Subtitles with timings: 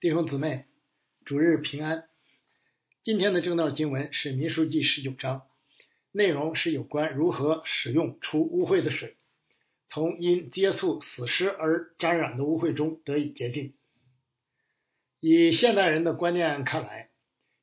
[0.00, 0.64] 弟兄姊妹，
[1.26, 2.08] 主日平安。
[3.02, 5.46] 今天的正道经文是《民书记》十九章，
[6.10, 9.18] 内容是有关如何使用除污秽的水，
[9.88, 13.74] 从因接触死尸而沾染的污秽中得以洁净。
[15.20, 17.10] 以现代人的观念看来，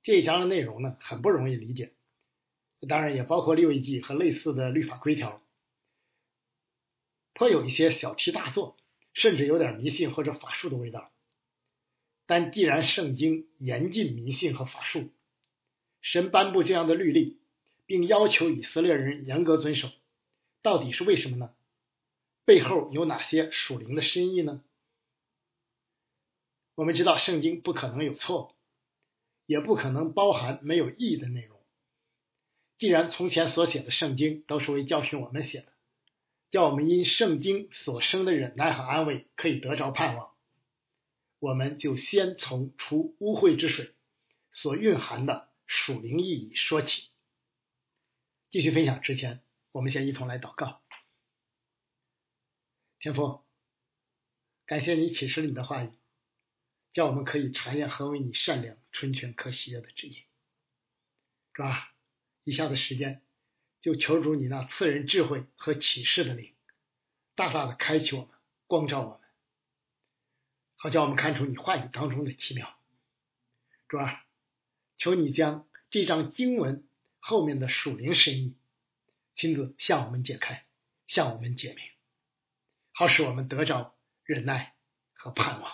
[0.03, 1.95] 这一章的内容呢很不容易理解，
[2.87, 5.41] 当然也包括六一记和类似的律法规条，
[7.33, 8.77] 颇有一些小题大做，
[9.15, 11.11] 甚至有点迷信或者法术的味道。
[12.27, 15.09] 但既然圣经严禁迷信和法术，
[16.01, 17.39] 神颁布这样的律例，
[17.85, 19.89] 并要求以色列人严格遵守，
[20.61, 21.53] 到底是为什么呢？
[22.45, 24.61] 背后有哪些属灵的深意呢？
[26.75, 28.55] 我们知道圣经不可能有错，
[29.45, 31.57] 也不可能包含没有意义的内容。
[32.77, 35.73] 既然从前所写的圣经都是为教训我们写的，
[36.51, 40.36] 叫我们因圣经所生的忍耐和安慰可以得着盼望。
[41.39, 43.93] 我们就先从除污秽之水
[44.49, 47.09] 所蕴含的属灵意义说起。
[48.49, 50.81] 继续分享之前，我们先一同来祷告。
[52.99, 53.45] 天父，
[54.65, 55.91] 感谢你启示你的话语，
[56.91, 60.23] 叫我们可以查验何为你善良、纯全、可喜悦的旨意。
[61.53, 61.93] 主啊，
[62.43, 63.21] 以下的时间
[63.81, 66.55] 就求主你那赐人智慧和启示的灵，
[67.35, 68.29] 大大的开启我们，
[68.65, 69.26] 光照我们。
[70.89, 72.77] 叫我们看出你话语当中的奇妙，
[73.87, 74.25] 主啊，
[74.97, 76.87] 求你将这张经文
[77.19, 78.57] 后面的属灵深意
[79.35, 80.65] 亲自向我们解开，
[81.07, 81.83] 向我们解明，
[82.91, 84.75] 好使我们得着忍耐
[85.13, 85.71] 和盼望。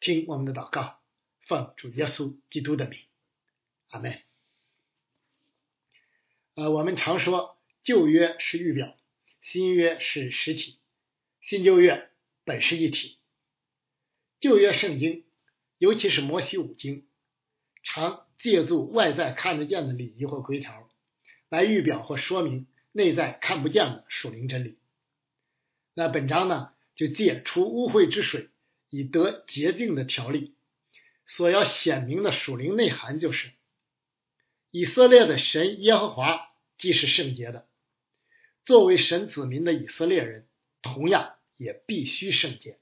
[0.00, 1.00] 听我们的祷告，
[1.46, 3.00] 奉主耶稣基督的名，
[3.90, 4.22] 阿门。
[6.54, 8.96] 呃，我们常说旧约是预表，
[9.42, 10.80] 新约是实体，
[11.42, 12.10] 新旧约
[12.44, 13.19] 本是一体。
[14.40, 15.26] 旧约圣经，
[15.76, 17.06] 尤其是摩西五经，
[17.82, 20.88] 常借助外在看得见的礼仪或规条，
[21.50, 24.78] 来预表或说明内在看不见的属灵真理。
[25.92, 28.48] 那本章呢，就借除污秽之水
[28.88, 30.54] 以得洁净的条例，
[31.26, 33.50] 所要显明的属灵内涵就是：
[34.70, 36.48] 以色列的神耶和华
[36.78, 37.68] 既是圣洁的，
[38.64, 40.48] 作为神子民的以色列人，
[40.80, 42.78] 同样也必须圣洁。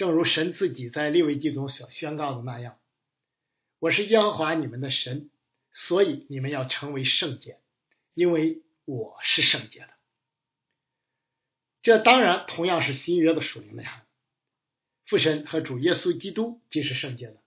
[0.00, 2.80] 正如神自己在利未记中所宣告的那样
[3.80, 5.28] ：“我是耶和华你们的神，
[5.74, 7.60] 所以你们要成为圣洁，
[8.14, 9.90] 因为我是圣洁的。”
[11.82, 14.06] 这当然同样是新约的属灵内涵。
[15.04, 17.42] 父神和主耶稣基督既是圣洁的，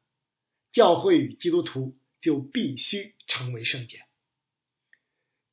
[0.72, 4.06] 教会与基督徒就必须成为圣洁。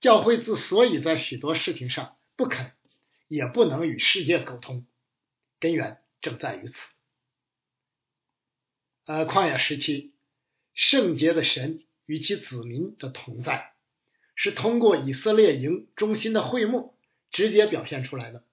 [0.01, 2.73] 教会之所以在许多事情上不肯
[3.27, 4.87] 也不能与世界沟通，
[5.61, 5.97] 根源。
[6.21, 6.75] 正在于此。
[9.05, 10.13] 呃，旷野时期，
[10.75, 13.75] 圣洁的神与其子民的同在，
[14.35, 16.95] 是通过以色列营中心的会幕
[17.31, 18.45] 直接表现出来的。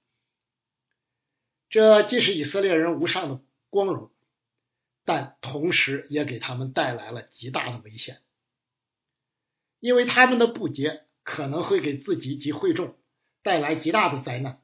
[1.69, 4.09] 这既是以色列人无上的光荣，
[5.03, 8.21] 但同时也给他们带来了极大的危险，
[9.79, 12.97] 因为他们的不洁可能会给自己及会众
[13.43, 14.63] 带来极大的灾难。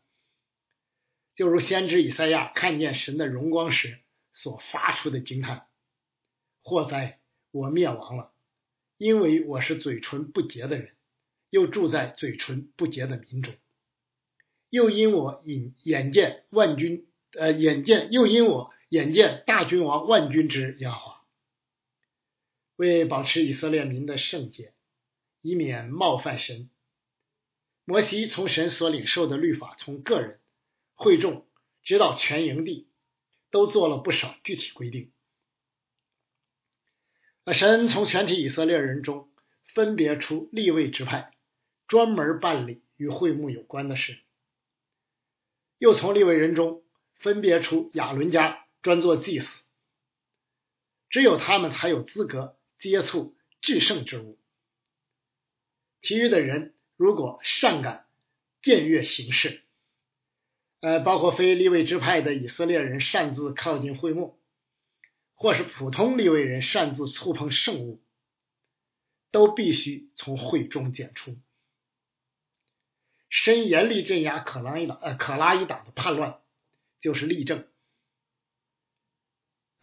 [1.36, 4.00] 就如先知以赛亚看见神的荣光时
[4.32, 5.68] 所发出的惊叹
[6.62, 8.34] ：“祸哉，我灭亡了，
[8.98, 10.96] 因为我是嘴唇不洁的人，
[11.50, 13.56] 又住在嘴唇不洁的民中。
[14.70, 21.26] 又因我引眼见万军，呃，眼见又因我眼见大君王万军之耶和华，
[22.76, 24.74] 为保持以色列民的圣洁，
[25.42, 26.70] 以免冒犯神。
[27.86, 30.40] 摩西从神所领受的律法，从个人。”
[30.96, 31.48] 会众
[31.84, 32.88] 直到全营地，
[33.52, 35.12] 都做了不少具体规定。
[37.46, 39.30] 那神从全体以色列人中
[39.74, 41.34] 分别出立位支派，
[41.88, 44.14] 专门办理与会幕有关的事；
[45.78, 46.84] 又从立位人中
[47.20, 49.48] 分别出亚伦家，专做祭司。
[51.10, 54.40] 只有他们才有资格接触至圣之物。
[56.02, 58.08] 其余的人如果善敢
[58.62, 59.63] 僭越行事，
[60.84, 64.38] 呃，包括非立位支派的以色列人擅自靠近会幕，
[65.34, 68.04] 或是普通立位人擅自触碰圣物，
[69.32, 71.38] 都必须从会中检出。
[73.30, 76.42] 深严厉镇压可拉一党，呃，可拉一党的叛乱，
[77.00, 77.66] 就是例证。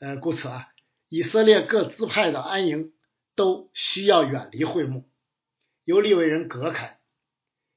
[0.00, 0.69] 呃，故此啊，
[1.08, 2.93] 以色列各支派的安营
[3.37, 5.08] 都需要远离会幕，
[5.85, 7.00] 由立位人隔开，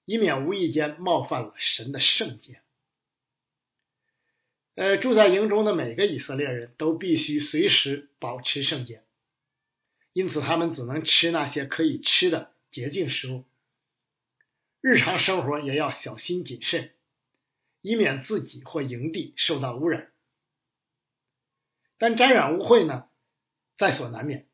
[0.04, 2.62] 以免无意间冒犯了神的圣洁。
[4.76, 9.04] 呃，住在营中的每个以色列人都必须随时保持圣洁，
[10.14, 13.44] 因此他们只能吃那些可以吃的洁净食物。
[14.82, 16.92] 日常生活也要小心谨慎，
[17.82, 20.12] 以免自己或营地受到污染。
[22.00, 23.08] 但沾染污秽呢，
[23.78, 24.48] 在所难免。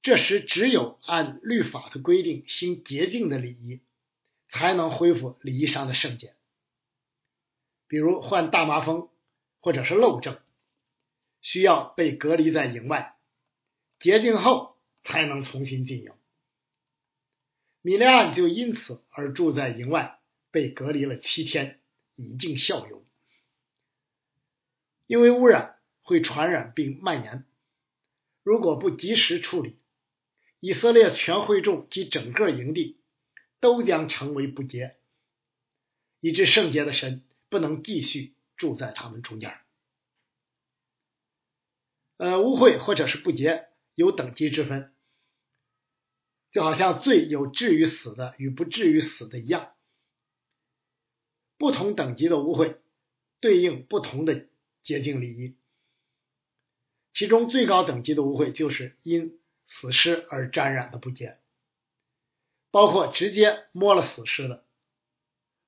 [0.00, 3.80] 这时，只有按律法的规定行洁净的礼仪，
[4.48, 6.34] 才能恢复礼仪上的圣洁。
[7.92, 9.10] 比如患大麻风
[9.60, 10.38] 或者是漏症，
[11.42, 13.18] 需要被隔离在营外，
[14.00, 16.10] 洁净后才能重新进营。
[17.82, 20.18] 米利暗就因此而住在营外，
[20.50, 21.82] 被隔离了七天，
[22.16, 23.04] 以尽效尤。
[25.06, 27.44] 因为污染会传染并蔓延，
[28.42, 29.76] 如果不及时处理，
[30.60, 33.02] 以色列全会众及整个营地
[33.60, 34.96] 都将成为不洁，
[36.20, 37.22] 以致圣洁的神。
[37.52, 39.60] 不能继续住在他们中间。
[42.16, 44.94] 呃，污秽或者是不洁有等级之分，
[46.50, 49.74] 就好像罪有至于死的与不至于死的一样。
[51.58, 52.78] 不同等级的污秽
[53.38, 54.48] 对应不同的
[54.82, 55.54] 洁净礼仪，
[57.12, 61.38] 其中最高等级的污秽就是因死尸而沾染的不洁，
[62.70, 64.64] 包括直接摸了死尸的。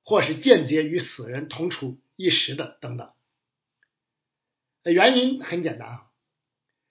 [0.05, 3.13] 或是间接与死人同处一室的等等，
[4.85, 6.11] 原因很简单啊，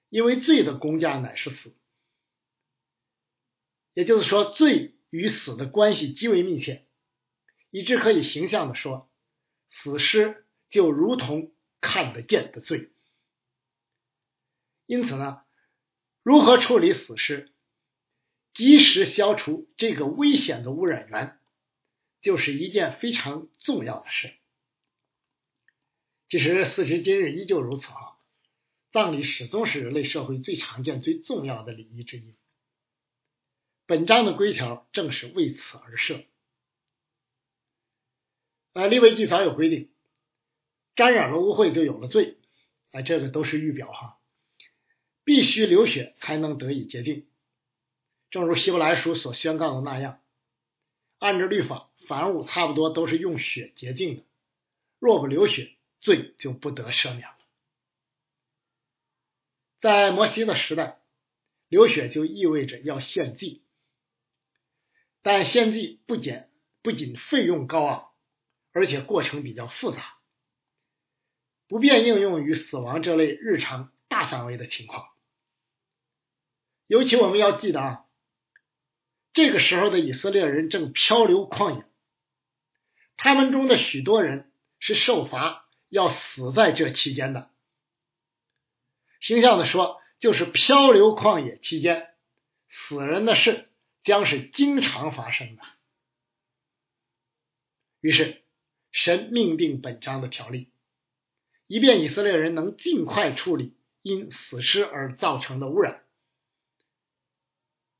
[0.10, 1.76] 因为罪的公价乃是死，
[3.94, 6.88] 也就是说罪与死的关系极为密切，
[7.70, 9.12] 以致可以形象的说，
[9.70, 12.92] 死尸就如同看得见的罪。
[14.88, 15.44] 因此呢，
[16.24, 17.52] 如何处理死尸，
[18.56, 21.40] 及时消除这个危险的污染源。
[22.24, 24.34] 就是一件非常重要的事。
[26.28, 28.18] 其实，四时今日依旧如此啊！
[28.92, 32.36] 葬礼始终是人类社会最常见、最重要的礼仪之一。
[33.86, 36.24] 本章的规条正是为此而设。
[38.72, 39.92] 呃，立位祭早有规定，
[40.96, 42.38] 沾染了污秽就有了罪，
[42.92, 44.20] 啊，这个都是预表哈，
[45.24, 47.28] 必须流血才能得以洁净。
[48.32, 50.24] 正如希伯来书所宣告的那样，
[51.20, 51.90] 按照律法。
[52.08, 54.24] 凡物差不多都是用血洁净的，
[55.00, 57.38] 若不流血，罪就不得赦免了。
[59.82, 61.02] 在摩西的时代，
[61.68, 63.64] 流血就意味着要献祭，
[65.22, 66.46] 但献祭不仅
[66.82, 68.12] 不仅费用高昂，
[68.72, 70.18] 而且过程比较复杂，
[71.68, 75.10] 不便应用于死亡这类日常大范围的情况。
[76.88, 78.06] 尤其我们要记得啊，
[79.34, 81.86] 这个时候的以色列人正漂流旷野。
[83.16, 87.52] 他们中的许多人是受罚要死在这期间的。
[89.22, 92.10] 形象的说，就是漂流旷野期间，
[92.70, 93.70] 死人的事
[94.04, 95.62] 将是经常发生的。
[98.02, 98.44] 于是，
[98.92, 100.70] 神命定本章的条例，
[101.68, 106.04] 以便以色列人能尽快处理因死尸而造成的污染，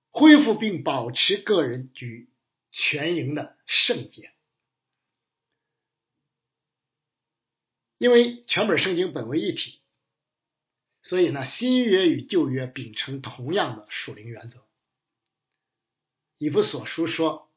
[0.10, 2.28] 恢复并保持个人与
[2.72, 4.33] 全营的圣洁。
[7.98, 9.80] 因为全本圣经本为一体，
[11.02, 14.64] 所以呢，新约与旧约秉承同样的属灵原则。
[16.38, 17.50] 以弗所书说，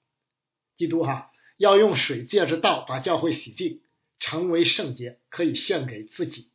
[0.77, 3.83] 基督哈要用水借着道把教会洗净，
[4.21, 6.51] 成为圣洁，可以献给自己，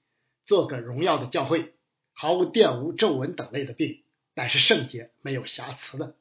[0.45, 1.73] 做个荣耀的教会，
[2.13, 6.15] 毫无玷污、皱纹等类的病，乃是圣洁，没有瑕疵的。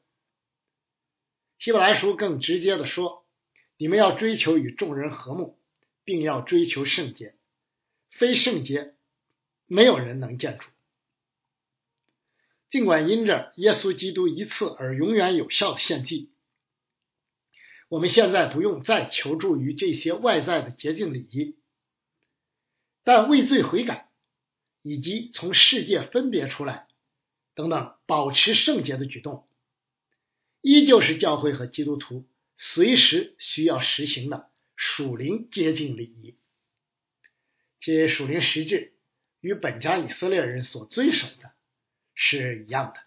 [1.59, 3.25] 希伯来书更直接的说，
[3.77, 5.59] 你们要追求与众人和睦，
[6.03, 7.35] 并要追求圣洁。
[8.11, 8.93] 非圣洁，
[9.65, 10.69] 没有人能见主。
[12.69, 16.31] 尽管因着耶稣基督一次而永远有效的献祭，
[17.89, 21.57] 我们现在不用再求助于这些外在的洁净礼仪，
[23.03, 24.09] 但畏罪悔改
[24.81, 26.87] 以及从世界分别出来
[27.55, 29.49] 等等保持圣洁的举动，
[30.61, 32.25] 依旧是教会和基督徒
[32.55, 36.37] 随时需要实行的属灵洁净礼仪。
[37.81, 38.93] 其属灵实质
[39.39, 41.51] 与本章以色列人所遵守的
[42.13, 43.01] 是一样的。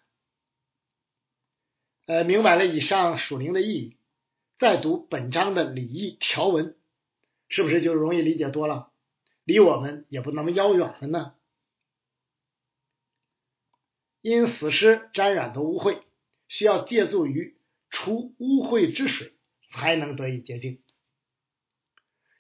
[2.12, 3.97] 呃，明白了以上属灵的意义，
[4.59, 6.76] 再读本章的礼仪条文，
[7.49, 8.90] 是不是就容易理解多了？
[9.45, 11.37] 离我们也不那么遥远了呢？
[14.23, 16.02] 因死尸沾染的污秽，
[16.49, 17.57] 需要借助于
[17.90, 19.35] 除污秽之水
[19.71, 20.83] 才能得以洁净。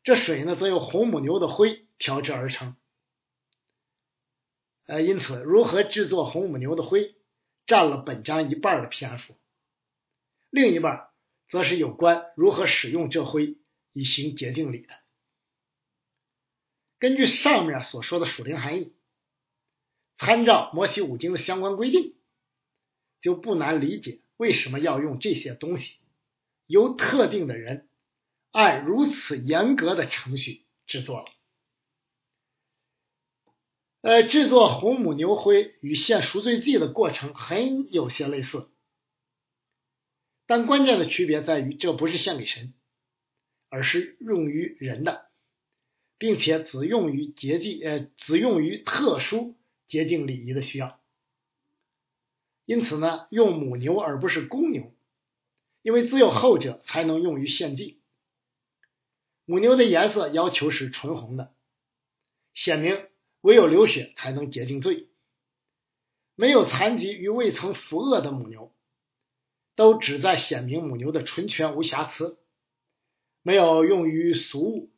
[0.02, 1.83] 这水呢，则有红母牛的灰。
[1.98, 2.76] 调制而成。
[4.86, 7.14] 呃，因此，如何制作红母牛的灰
[7.66, 9.36] 占了本章一半的篇幅，
[10.50, 11.08] 另一半
[11.48, 13.56] 则是有关如何使用这灰
[13.92, 14.94] 以行洁净礼的。
[16.98, 18.94] 根据上面所说的属灵含义，
[20.18, 22.14] 参照摩西五经的相关规定，
[23.22, 25.96] 就不难理解为什么要用这些东西，
[26.66, 27.88] 由特定的人
[28.50, 31.26] 按如此严格的程序制作了。
[34.04, 38.68] 呃，制作红母牛灰与献赎罪祭的过程很有些类似，
[40.46, 42.74] 但关键的区别在于，这不是献给神，
[43.70, 45.30] 而是用于人的，
[46.18, 49.56] 并且只用于洁净呃，只用于特殊
[49.86, 51.00] 洁净礼仪的需要。
[52.66, 54.92] 因此呢，用母牛而不是公牛，
[55.80, 58.02] 因为只有后者才能用于献祭。
[59.46, 61.54] 母牛的颜色要求是纯红的，
[62.52, 63.02] 显明。
[63.44, 65.06] 唯有流血才能洁净罪。
[66.34, 68.74] 没有残疾与未曾服恶的母牛，
[69.74, 72.38] 都旨在显明母牛的纯全无瑕疵。
[73.42, 74.90] 没有用于俗物，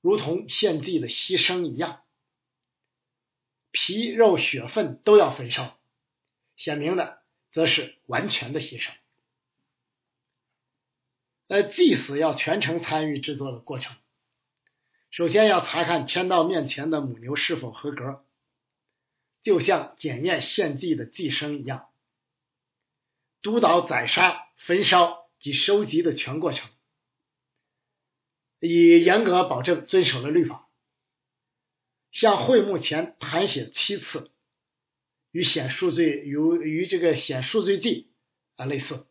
[0.00, 2.02] 如同献祭的牺牲一样。
[3.72, 5.78] 皮肉血分都要焚烧，
[6.56, 8.90] 显明的则是完全的牺牲。
[11.48, 13.94] 呃，祭司要全程参与制作的过程。
[15.10, 18.24] 首先要查看牵到面前的母牛是否合格，
[19.42, 21.88] 就像检验献祭的祭牲一样，
[23.40, 26.68] 督导宰杀、焚烧及收集的全过程，
[28.60, 30.68] 以严格保证遵守了律法。
[32.12, 34.30] 向会幕前弹血七次，
[35.30, 38.10] 与显赎罪与与这个显赎罪地
[38.56, 39.06] 啊类似，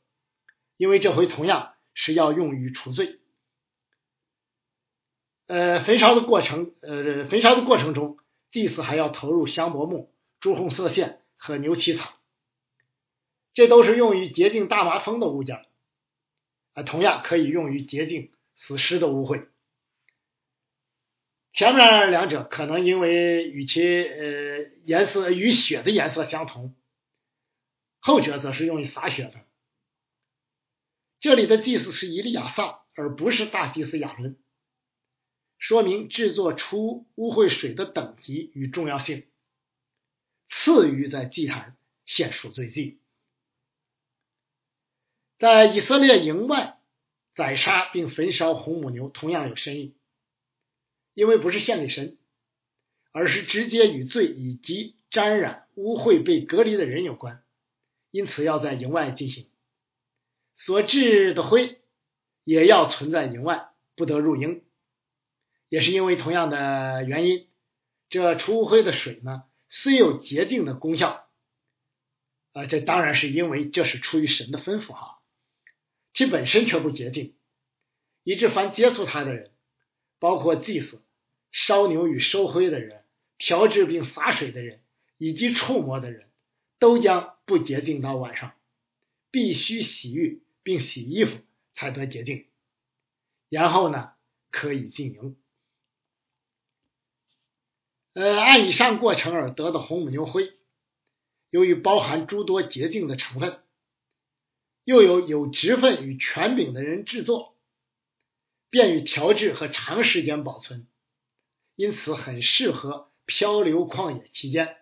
[0.76, 3.20] 因为这回同样是要用于除罪。
[5.48, 8.18] 呃，焚烧的过程，呃，焚烧的过程中，
[8.52, 12.14] 祭司还要投入香柏木、朱红色线和牛膝草，
[13.54, 15.66] 这都是用于洁净大麻风的物件，
[16.74, 19.48] 啊，同样可以用于洁净死尸的污秽。
[21.54, 26.76] 前面两者可能因为与其呃颜色与血的颜色相同，
[28.00, 29.36] 后者则是用于洒血的。
[31.20, 34.38] 这里的祭司是伊利亚撒，而不是大祭司亚伦。
[35.68, 39.26] 说明制作出污秽水的等级与重要性，
[40.48, 43.00] 次于在祭坛献赎罪祭。
[45.40, 46.78] 在以色列营外
[47.34, 49.96] 宰杀并焚烧红母牛同样有深意，
[51.16, 52.16] 因为不是献给神，
[53.12, 57.44] 而是直接与罪以及沾染污秽被隔离的人有关，
[58.12, 59.50] 因此要在营外进行。
[60.54, 61.82] 所制的灰
[62.44, 64.64] 也要存在营外，不得入营。
[65.70, 67.48] 也是因为同样的原因，
[68.10, 71.28] 这除污秽的水呢，虽有洁净的功效，
[72.54, 75.20] 啊，这当然是因为这是出于神的吩咐哈，
[76.14, 77.36] 其本身却不洁净，
[78.24, 79.52] 以致凡接触它的人，
[80.20, 81.02] 包括祭祀、
[81.52, 83.04] 烧牛与收灰的人、
[83.38, 84.84] 调制并洒水的人
[85.18, 86.30] 以及触摸的人，
[86.80, 88.54] 都将不洁净到晚上，
[89.32, 91.40] 必须洗浴并洗衣服
[91.74, 92.46] 才得洁净，
[93.50, 94.14] 然后呢，
[94.52, 95.36] 可以进营。
[98.16, 100.54] 呃，按以上过程而得的红母牛灰，
[101.50, 103.60] 由于包含诸多洁净的成分，
[104.86, 107.58] 又有有职分与权柄的人制作，
[108.70, 110.88] 便于调制和长时间保存，
[111.76, 114.78] 因此很适合漂流旷野期间，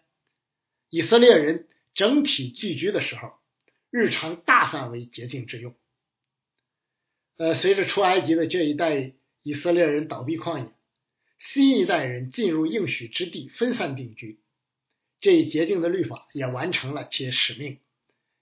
[0.91, 3.33] 以色列人整体聚居的时候，
[3.89, 5.73] 日常大范围洁净之用。
[7.37, 10.71] 呃，随着出埃及的这一代以色列人倒闭旷野。
[11.39, 14.39] 新一代人进入应许之地，分散定居，
[15.19, 17.79] 这一洁净的律法也完成了其使命，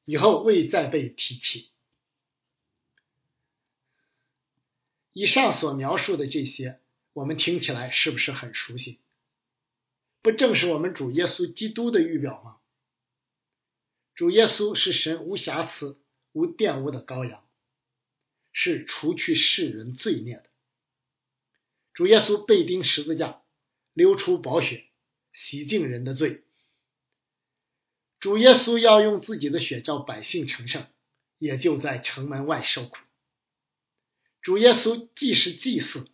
[0.05, 1.69] 以后未再被提起。
[5.13, 6.79] 以上所描述的这些，
[7.13, 8.99] 我们听起来是不是很熟悉？
[10.21, 12.59] 不正是我们主耶稣基督的预表吗？
[14.13, 15.99] 主耶稣是神无瑕疵、
[16.31, 17.43] 无玷污的羔羊，
[18.53, 20.50] 是除去世人罪孽的。
[21.93, 23.41] 主耶稣被钉十字架，
[23.93, 24.85] 流出宝血，
[25.33, 26.43] 洗净人的罪。
[28.19, 30.87] 主耶稣要用自己的血叫百姓成圣，
[31.37, 32.97] 也就在城门外受苦。
[34.41, 36.07] 主耶稣既是祭祀，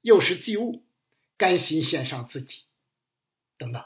[0.00, 0.84] 又是祭物，
[1.36, 2.62] 甘心献上自己，
[3.58, 3.84] 等等。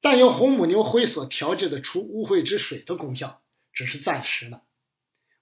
[0.00, 4.62] 但用红母牛灰所调制的除污秽之水的功效，只是暂时的。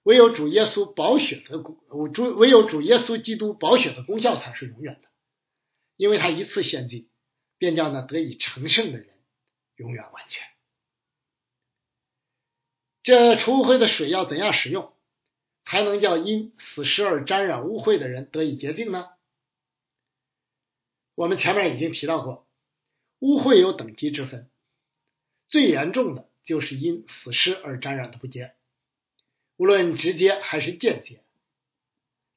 [0.07, 5.09] 唯有主耶稣宝血的功，主唯有主耶稣基督宝血的功效才是永远的，
[5.97, 7.09] 因为他一次献祭，
[7.57, 9.09] 便叫那得以成圣的人
[9.75, 10.47] 永远完全。
[13.03, 14.93] 这除污秽的水要怎样使用，
[15.65, 19.09] 才能叫因死尸而沾染污秽的人得以洁净呢？
[21.15, 22.47] 我们前面已经提到过，
[23.19, 24.49] 污秽有等级之分，
[25.49, 28.55] 最严重的就是因死尸而沾染的不洁，
[29.57, 31.23] 无论直接还是间接。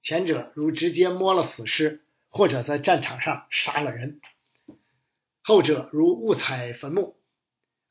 [0.02, 4.18] 前者如直接摸了死尸，或者在战场上杀了人；
[5.42, 7.16] 后者如误踩坟墓。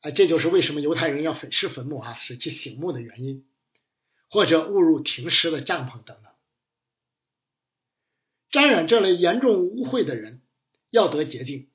[0.01, 3.45] 啊，这就是为什么犹太人要粉饰坟墓啊，使其醒目的原因，
[4.29, 6.33] 或者误入停尸的帐篷等等。
[8.50, 10.41] 沾染这类严重污秽的人，
[10.89, 11.69] 要得洁净，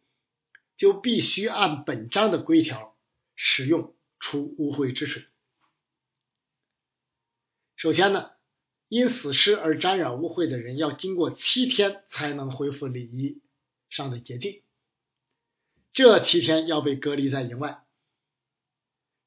[0.76, 2.96] 就必须按本章的规条
[3.37, 5.25] 使用除污秽之水。
[7.84, 8.30] 首先呢，
[8.88, 13.42] 因死尸而沾染污秽的人，要经过七天才能恢复礼仪
[13.90, 14.62] 上的洁净，
[15.92, 17.84] 这七天要被隔离在营外。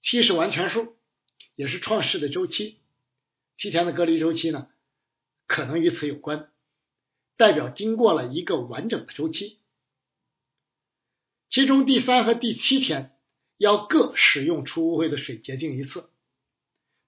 [0.02, 0.98] 七是完全数，
[1.54, 2.80] 也是创世的周期。
[3.60, 4.70] 七天的隔离周期呢，
[5.46, 6.52] 可能与此有关，
[7.36, 9.60] 代表经过了一个完整的周期。
[11.52, 13.16] 其中第三和第七天
[13.58, 16.10] 要各使用除污秽的水洁净一次。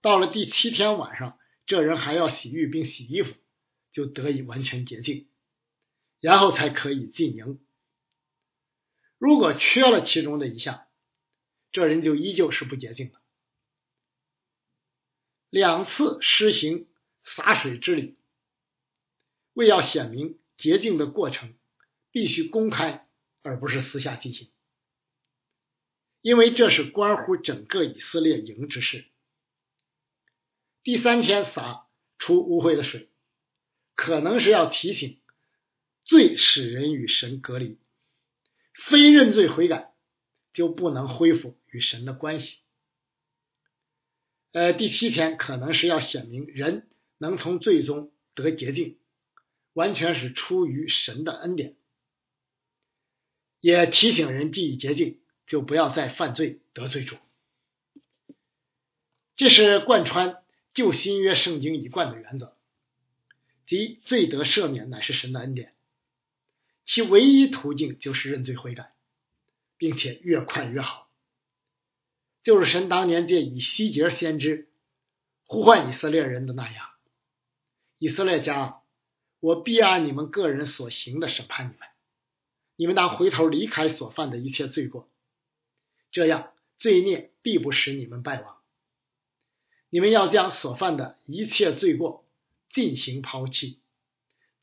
[0.01, 3.35] 到了第七天晚上，这人还要洗浴并洗衣服，
[3.91, 5.27] 就得以完全洁净，
[6.19, 7.59] 然后才可以进营。
[9.17, 10.87] 如果缺了其中的一项，
[11.71, 13.19] 这人就依旧是不洁净的。
[15.49, 16.87] 两次施行
[17.25, 18.17] 洒水之礼，
[19.53, 21.53] 为要显明洁净的过程，
[22.11, 23.09] 必须公开，
[23.41, 24.49] 而不是私下进行，
[26.21, 29.05] 因为这是关乎整个以色列营之事。
[30.83, 33.09] 第三天洒出污秽的水，
[33.95, 35.19] 可能是要提醒
[36.03, 37.79] 罪使人与神隔离，
[38.73, 39.87] 非认罪悔改。
[40.51, 42.57] 就不能恢复与神的关系。
[44.51, 46.89] 呃，第七天可能是要显明人
[47.19, 48.97] 能从罪中得洁净，
[49.73, 51.77] 完全是出于神的恩典，
[53.61, 57.15] 也提醒人既已洁净，就不要再犯罪得罪主。
[59.35, 60.43] 这是贯穿
[60.79, 62.55] 旧新约圣经一贯的原则，
[63.67, 65.75] 即罪得赦免乃是神的恩典，
[66.85, 68.93] 其唯一途径就是认罪悔改。
[69.81, 71.09] 并且越快越好，
[72.43, 74.67] 就是神当年借以西结先知
[75.45, 76.89] 呼唤以色列人的那样。
[77.97, 78.81] 以色列家，
[79.39, 81.87] 我必按你们个人所行的审判你们，
[82.75, 85.09] 你们当回头离开所犯的一切罪过，
[86.11, 88.58] 这样罪孽必不使你们败亡。
[89.89, 92.25] 你们要将所犯的一切罪过
[92.71, 93.79] 进行抛弃，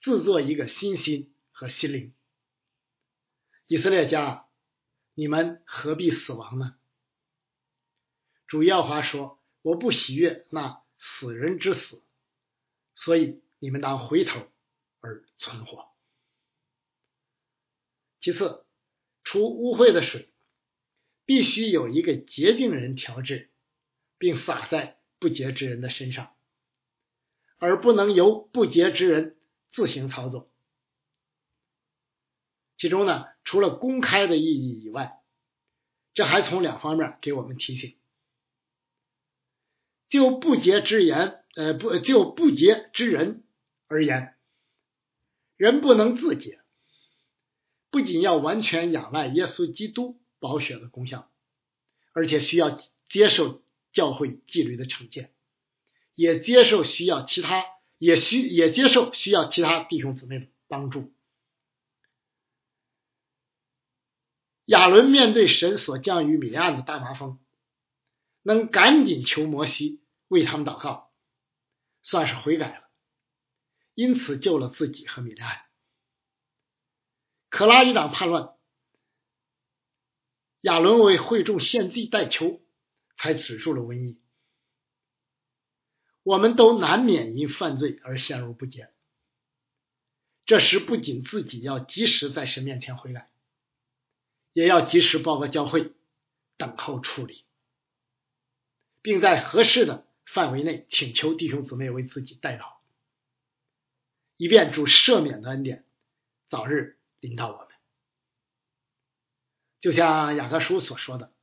[0.00, 2.14] 自作一个新心和心灵。
[3.66, 4.44] 以色列家。
[5.18, 6.76] 你们何必死亡呢？
[8.46, 12.02] 主要话说：“我不喜悦那死人之死，
[12.94, 14.46] 所以你们当回头
[15.00, 15.88] 而存活。”
[18.20, 18.66] 其次，
[19.24, 20.28] 除污秽的水
[21.24, 23.50] 必须有一个洁净人调制，
[24.18, 26.34] 并洒在不洁之人的身上，
[27.58, 29.36] 而不能由不洁之人
[29.72, 30.50] 自行操作。
[32.78, 35.22] 其中呢，除了公开的意义以外，
[36.12, 37.96] 这还从两方面给我们提醒：
[40.08, 43.44] 就不洁之言，呃，不就不洁之人
[43.86, 44.36] 而言，
[45.56, 46.60] 人不能自洁，
[47.90, 51.30] 不仅要完全仰赖耶稣基督保血的功效，
[52.12, 53.62] 而且需要接受
[53.96, 55.32] 教会纪律的惩戒，
[56.14, 57.64] 也接受需要其他，
[57.96, 61.14] 也需也接受需要其他弟兄姊妹的帮助。
[64.66, 67.40] 亚伦面对神所降于米利暗的大麻风，
[68.42, 71.10] 能赶紧求摩西为他们祷告，
[72.02, 72.90] 算是悔改了，
[73.94, 75.62] 因此救了自己和米利暗。
[77.48, 78.56] 可拉一党叛乱，
[80.60, 82.60] 亚伦为会众献祭代求，
[83.18, 84.20] 才止住了瘟疫。
[86.22, 88.92] 我们都难免因犯罪而陷入不洁，
[90.44, 93.30] 这时不仅自己要及时在神面前悔改。
[94.52, 95.92] 也要及时报告教会，
[96.56, 97.44] 等候处理，
[99.02, 102.76] 并在合适的范围内请求弟兄姊妹为自己代祷，
[104.38, 105.84] 以便主赦免的恩典
[106.48, 107.68] 早日临到我们。
[109.82, 111.35] 就像雅各书所说的，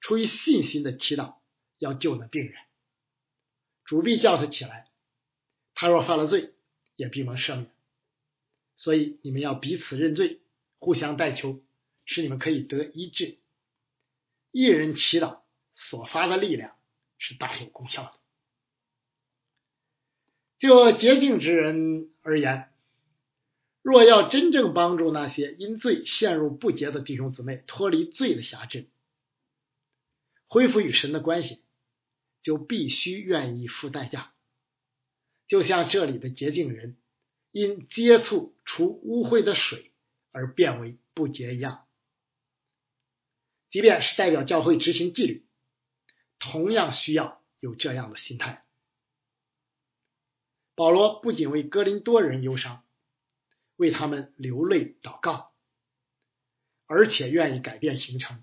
[0.00, 1.36] 出于信心的祈祷
[1.78, 2.54] 要救那病人，
[3.84, 4.86] 主必叫他起来；
[5.74, 6.54] 他若犯了罪，
[6.96, 7.70] 也必蒙赦免。
[8.76, 10.40] 所以你们要彼此认罪，
[10.78, 11.62] 互相代求，
[12.06, 13.38] 使你们可以得医治。
[14.52, 15.40] 一人祈祷
[15.74, 16.76] 所发的力量
[17.18, 18.12] 是大有功效的。
[20.58, 22.70] 就洁净之人而言，
[23.82, 28.88] 若要真正帮助那些因罪陷入不洁的弟兄姊妹脱离罪的辖制，
[30.52, 31.62] 恢复与神的关系，
[32.42, 34.34] 就必须愿意付代价。
[35.46, 36.96] 就像这里的洁净人
[37.52, 39.92] 因接触除污秽的水
[40.32, 41.86] 而变为不洁一样。
[43.70, 45.46] 即便是代表教会执行纪律，
[46.40, 48.64] 同样需要有这样的心态。
[50.74, 52.84] 保罗不仅为哥林多人忧伤，
[53.76, 55.52] 为他们流泪祷告，
[56.86, 58.42] 而且愿意改变行程，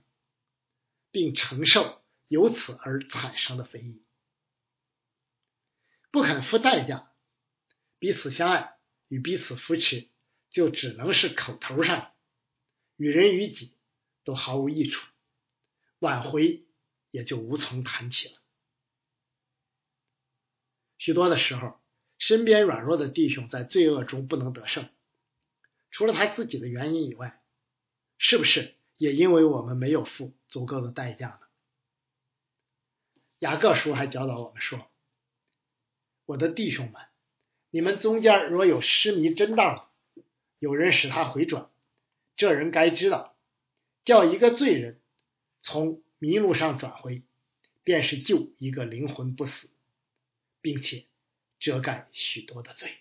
[1.12, 4.04] 并承受由此而产生的非议。
[6.12, 7.12] 不肯付代价，
[8.00, 10.10] 彼此相爱与彼此扶持，
[10.50, 12.13] 就只能是口头上，
[12.96, 13.78] 与人与己
[14.24, 15.06] 都毫无益处。
[16.00, 16.67] 挽回
[17.10, 18.38] 也就无从谈起了。
[21.00, 21.80] 许多的时候，
[22.20, 24.89] 身边软弱的弟兄在罪恶中不能得胜，
[25.89, 27.41] 除了他自己的原因以外，
[28.20, 31.39] 是不是也因为我们没有付足够的代价呢？
[33.39, 34.89] 雅各书还教导我们说
[36.25, 37.01] ：“我的弟兄们，
[37.69, 40.23] 你们中间若有失迷真道的，
[40.60, 41.69] 有人使他回转，
[42.36, 43.36] 这人该知道，
[44.03, 44.99] 叫一个罪人。”
[45.60, 47.23] 从迷路上转回，
[47.83, 49.69] 便是救一个灵魂不死，
[50.62, 51.05] 并且
[51.60, 52.97] 遮盖许多的罪。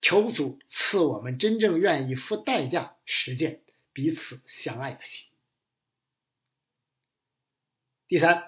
[0.00, 3.62] 求主赐我们真正愿意付代价实践
[3.96, 5.26] 彼此相爱的心。
[8.08, 8.44] 第三，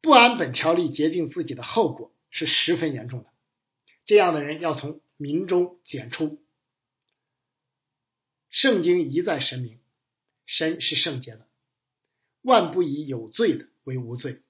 [0.00, 3.30] 不按本条例决定自己的后果是十分严重的。
[4.06, 6.44] 这样的人要从民中剪出。
[8.50, 9.80] 圣经一再声明。
[10.46, 11.48] 神是圣洁的，
[12.40, 14.42] 万不以有罪的为无罪，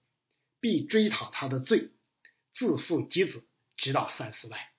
[0.60, 1.90] 必追讨他的罪，
[2.54, 3.44] 自负及子，
[3.76, 4.72] 直到三四代。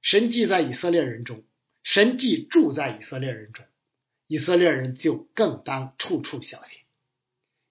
[0.00, 1.44] 神既在以色列人中，
[1.82, 3.66] 神既住在以色列人中，
[4.26, 6.80] 以色列人就更当处处小心，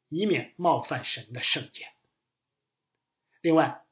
[0.10, 1.88] 以免冒犯神的圣洁。
[3.42, 3.84] 另外，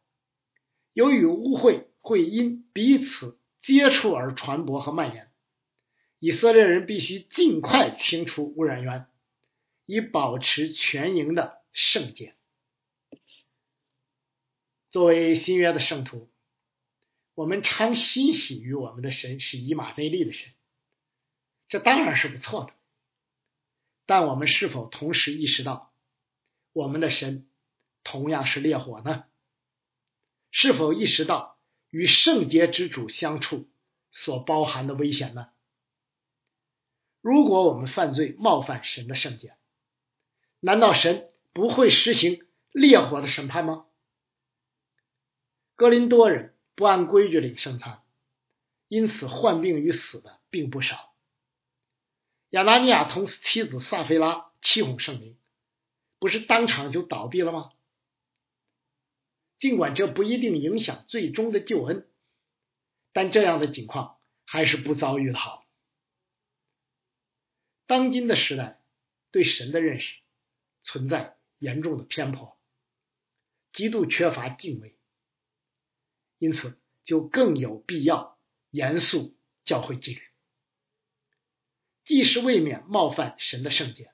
[0.94, 5.30] 由于污秽会因彼此接触而传播和蔓延。
[6.20, 9.08] 以色列人必须尽快清除污染源，
[9.86, 12.34] 以保持全营的圣洁。
[14.90, 16.30] 作为新约的圣徒，
[17.36, 20.54] 我们常欣喜于我们的神是以马内利的神，
[21.74, 22.74] 这当然是不错的。
[24.06, 25.92] 但我们是否同时意识到，
[26.72, 27.50] 我们的神
[28.04, 29.26] 同样是烈火呢？
[30.52, 31.58] 是否意识到
[31.90, 33.72] 与圣洁之主相处
[34.12, 35.50] 所包含的危险呢？
[37.22, 39.58] 如果我们犯罪冒犯神的圣洁，
[40.60, 43.88] 难道神不会实行烈火的审判吗？
[45.76, 48.04] 格林多人不按规矩领圣餐，
[48.90, 51.13] 因此患病与死的并不少。
[52.54, 55.36] 亚拿尼亚同妻子萨菲拉欺哄圣灵，
[56.20, 57.74] 不是当场就倒闭了吗？
[59.58, 62.08] 尽管这不一定影响最终的救恩，
[63.12, 65.66] 但这样的情况还是不遭遇的好。
[67.88, 68.80] 当今的时代
[69.32, 70.20] 对神的认识
[70.84, 72.56] 存在严重的偏颇，
[73.74, 74.96] 极度缺乏敬畏，
[76.38, 78.38] 因此就更有必要
[78.70, 79.36] 严肃
[79.66, 80.22] 教会纪律，
[82.06, 84.14] 既是未免冒犯神的圣洁，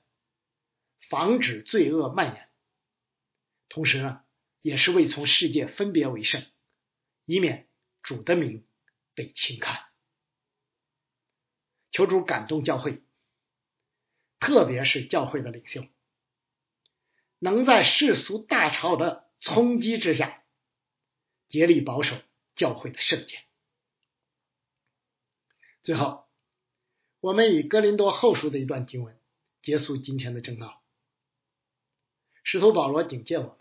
[1.08, 2.48] 防止罪恶蔓延，
[3.68, 4.24] 同时呢，
[4.62, 6.44] 也是为从世界分别为圣，
[7.24, 7.68] 以免
[8.02, 8.66] 主的名
[9.14, 9.86] 被轻看。
[11.90, 13.02] 求主感动教会。
[14.42, 15.86] 特别是教会的领袖，
[17.40, 20.42] 能在世俗大潮的冲击之下，
[21.50, 22.16] 竭力保守
[22.54, 23.44] 教会的圣洁。
[25.82, 26.29] 最后，
[27.20, 29.18] 我们以哥林多后书的一段经文
[29.62, 30.82] 结束今天的正道。
[32.44, 33.56] 使徒保罗警戒我们：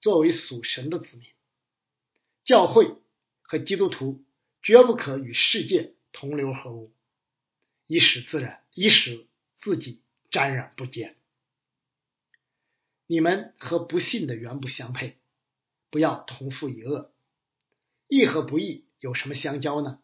[0.00, 1.28] 作为属神的子民，
[2.44, 2.96] 教会
[3.42, 4.24] 和基督徒
[4.62, 6.92] 绝不可与世界同流合污，
[7.86, 9.26] 以使自然，以使。
[9.62, 10.00] 自己
[10.30, 11.18] 沾染不洁，
[13.06, 15.18] 你们和不信的原不相配，
[15.90, 17.12] 不要同父一恶。
[18.08, 20.00] 义和不义有什么相交呢？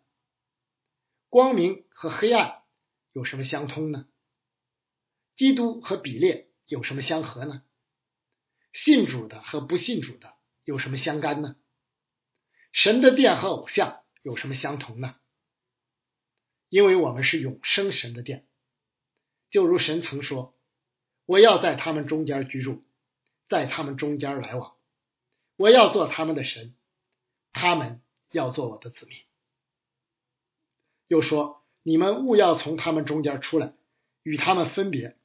[1.36, 2.62] 光明和黑暗
[3.12, 4.08] 有什么相通呢？
[5.34, 7.62] 基督和比列有什么相合呢？
[8.72, 11.56] 信主的和不信主的有什么相干呢？
[12.72, 15.16] 神的殿和偶像有什么相同呢？
[16.70, 18.48] 因为我们是永生神的殿。
[19.50, 20.58] 就如神曾说
[21.26, 22.86] ：“我要在他们中间居住，
[23.50, 24.78] 在他们中间来往，
[25.56, 26.74] 我要做他们的神，
[27.52, 29.18] 他们要做我的子民。”
[31.06, 33.74] 又说：“你们勿要从他们中间出来，
[34.22, 35.16] 与他们分别，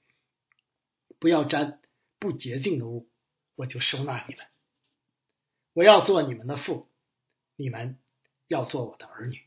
[1.20, 1.82] 不要沾
[2.20, 3.10] 不洁净的物，
[3.56, 4.46] 我就收纳你们。
[5.74, 6.92] 我要做你们的父，
[7.56, 8.00] 你们
[8.48, 9.42] 要做我的儿女。”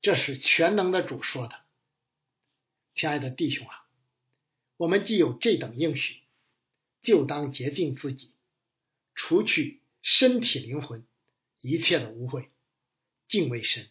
[0.00, 1.54] 这是全能的主说的，
[2.94, 3.88] 亲爱的弟兄啊，
[4.76, 6.20] 我们既有这等应许，
[7.00, 8.34] 就当洁净自己，
[9.14, 11.06] 除去身体灵魂
[11.60, 12.50] 一切的污秽，
[13.28, 13.88] 敬畏神，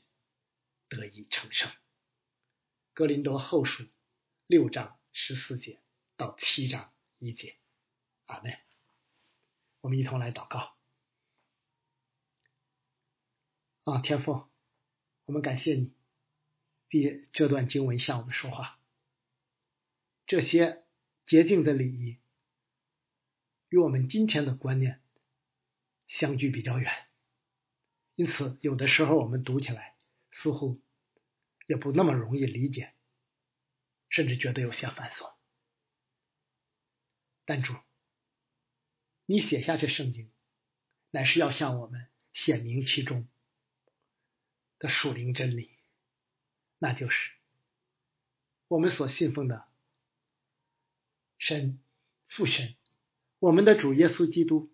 [0.95, 1.71] 得以成圣。
[2.93, 3.85] 格林多后书
[4.47, 5.81] 六章十四节
[6.15, 7.57] 到七章一节，
[8.25, 8.57] 阿门。
[9.81, 10.75] 我们一同来祷告。
[13.83, 14.47] 啊，天父，
[15.25, 15.93] 我们感谢你。
[16.89, 18.79] 借这段经文向我们说话，
[20.27, 20.85] 这些
[21.25, 22.19] 洁净的礼仪
[23.69, 25.01] 与我们今天的观念
[26.07, 27.07] 相距比较远，
[28.13, 29.95] 因此有的时候我们读起来
[30.29, 30.82] 似乎
[31.65, 32.93] 也不那么容易理解，
[34.09, 35.33] 甚至觉得有些繁琐。
[37.45, 37.73] 但主，
[39.25, 40.31] 你写下这圣经，
[41.11, 43.27] 乃是要向我们显明其中
[44.79, 45.71] 的属灵真理。
[46.79, 47.31] 那就是
[48.67, 49.67] 我们所信奉的
[51.37, 51.81] 神
[52.27, 52.75] 父神，
[53.39, 54.73] 我们的主耶稣基督，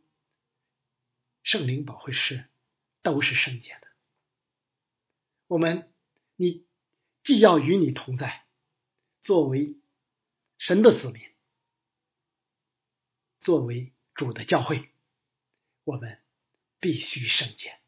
[1.44, 2.50] 圣灵保惠师
[3.02, 3.88] 都是圣洁的。
[5.48, 5.92] 我们，
[6.36, 6.68] 你
[7.24, 8.46] 既要与你同在，
[9.22, 9.78] 作为
[10.58, 11.22] 神的子民，
[13.40, 14.92] 作为主的教会，
[15.84, 16.22] 我们
[16.80, 17.80] 必须圣洁，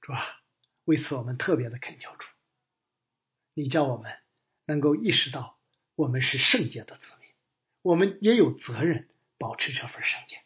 [0.00, 0.42] 主啊，
[0.84, 2.26] 为此我们特别的恳求主。
[3.54, 4.22] 你叫我们
[4.66, 5.58] 能够意识到，
[5.94, 7.30] 我们是圣洁的子民，
[7.82, 10.44] 我们也有责任保持这份圣洁，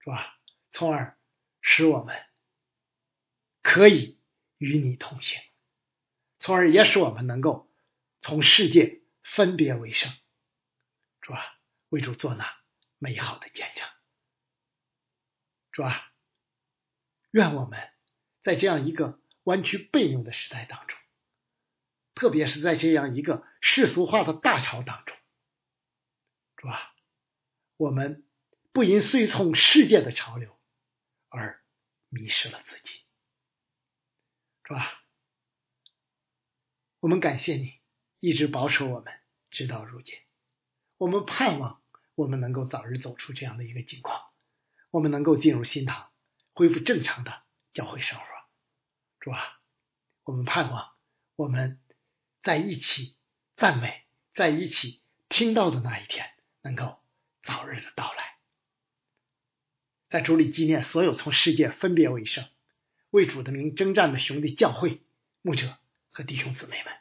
[0.00, 0.40] 是吧？
[0.70, 1.18] 从而
[1.60, 2.26] 使我们
[3.62, 4.18] 可以
[4.58, 5.40] 与你同行，
[6.46, 7.68] 从而也使我们能够
[8.20, 10.12] 从世界分别为圣，
[11.20, 11.58] 是吧？
[11.88, 12.56] 为主做那
[12.98, 13.84] 美好的见证，
[15.72, 16.12] 是吧？
[17.32, 17.90] 愿我们
[18.44, 20.96] 在这样一个弯曲背扭的时代当中。
[22.14, 25.16] 特别是在这样一个世俗化的大潮当中，
[26.60, 26.94] 是吧？
[27.76, 28.24] 我们
[28.70, 30.56] 不因随从世界的潮流
[31.28, 31.60] 而
[32.08, 33.00] 迷失了自己，
[34.62, 35.02] 是吧？
[37.06, 37.72] 我们感谢你
[38.18, 39.14] 一直保守我们
[39.52, 40.16] 直到如今，
[40.98, 41.80] 我们盼望
[42.16, 44.20] 我们能够早日走出这样的一个境况，
[44.90, 46.10] 我们能够进入新堂，
[46.52, 48.24] 恢复正常的教会生活，
[49.20, 49.60] 主啊？
[50.24, 50.94] 我们盼望
[51.36, 51.78] 我们。
[52.42, 53.14] 在一起
[53.56, 54.02] 赞美，
[54.34, 56.28] 在一起听到的那一天，
[56.62, 56.98] 能够
[57.44, 58.36] 早日的到来。
[60.08, 62.48] 在主里纪念所有从世界分别为圣、
[63.10, 65.00] 为主的名征战的兄弟教会、
[65.42, 65.78] 牧者
[66.16, 66.94] 和弟兄姊妹们，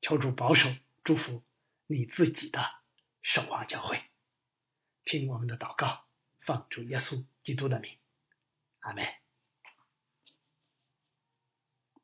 [0.00, 1.42] 求主保守、祝福
[1.88, 2.64] 你自己的
[3.22, 4.00] 守望教会。
[5.04, 6.06] 听我们的祷告，
[6.38, 7.98] 奉主耶稣基督的名，
[8.78, 9.04] 阿门。